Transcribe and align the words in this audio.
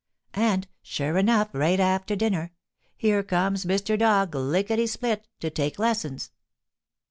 And, 0.33 0.67
sure 0.81 1.15
enough 1.19 1.49
right 1.53 1.79
after 1.79 2.15
dinner, 2.15 2.53
here 2.97 3.21
comes 3.21 3.65
Mr. 3.67 3.99
Dog, 3.99 4.33
lickety 4.33 4.87
split, 4.87 5.27
to 5.41 5.51
take 5.51 5.77
lessons. 5.77 6.31